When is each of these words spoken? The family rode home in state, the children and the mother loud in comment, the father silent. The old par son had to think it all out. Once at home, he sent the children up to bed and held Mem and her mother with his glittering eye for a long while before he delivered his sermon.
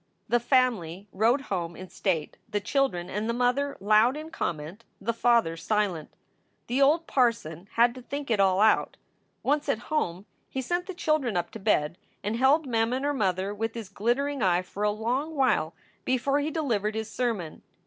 The 0.27 0.39
family 0.39 1.07
rode 1.11 1.41
home 1.41 1.75
in 1.75 1.87
state, 1.89 2.35
the 2.49 2.59
children 2.59 3.07
and 3.07 3.29
the 3.29 3.35
mother 3.35 3.77
loud 3.79 4.17
in 4.17 4.31
comment, 4.31 4.83
the 4.99 5.13
father 5.13 5.55
silent. 5.55 6.09
The 6.65 6.81
old 6.81 7.05
par 7.05 7.31
son 7.31 7.67
had 7.73 7.93
to 7.93 8.01
think 8.01 8.31
it 8.31 8.39
all 8.39 8.61
out. 8.61 8.97
Once 9.43 9.69
at 9.69 9.77
home, 9.93 10.25
he 10.49 10.59
sent 10.59 10.87
the 10.87 10.95
children 10.95 11.37
up 11.37 11.51
to 11.51 11.59
bed 11.59 11.99
and 12.23 12.35
held 12.35 12.65
Mem 12.65 12.93
and 12.93 13.05
her 13.05 13.13
mother 13.13 13.53
with 13.53 13.75
his 13.75 13.89
glittering 13.89 14.41
eye 14.41 14.63
for 14.63 14.81
a 14.81 14.89
long 14.89 15.35
while 15.35 15.75
before 16.03 16.39
he 16.39 16.49
delivered 16.49 16.95
his 16.95 17.07
sermon. 17.11 17.61